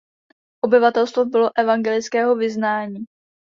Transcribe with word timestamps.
Obyvatelstvo 0.61 1.25
bylo 1.25 1.51
evangelického 1.57 2.35
vyznání. 2.35 3.05